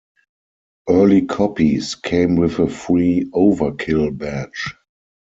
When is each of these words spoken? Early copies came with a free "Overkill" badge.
Early 0.89 1.21
copies 1.27 1.93
came 1.93 2.35
with 2.35 2.57
a 2.57 2.67
free 2.67 3.29
"Overkill" 3.35 4.17
badge. 4.17 4.73